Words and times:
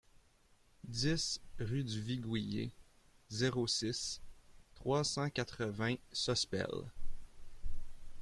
dix 0.87 1.39
rue 1.59 1.83
du 1.83 2.01
Viguier, 2.01 2.71
zéro 3.29 3.67
six, 3.67 4.19
trois 4.73 5.03
cent 5.03 5.29
quatre-vingts 5.29 5.97
Sospel 6.11 6.65